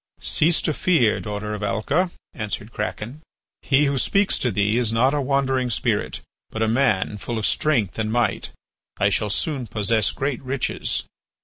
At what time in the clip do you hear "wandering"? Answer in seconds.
5.21-5.69